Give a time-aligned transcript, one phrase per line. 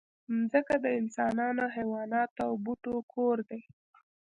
[0.37, 3.61] مځکه د انسانانو، حیواناتو او بوټو کور دی.